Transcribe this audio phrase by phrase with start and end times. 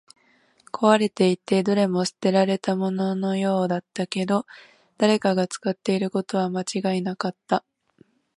[0.71, 4.47] 壊れていて、どれも捨てられたもののようだったけど、
[4.97, 7.63] 誰かが使っていることは間違いなかった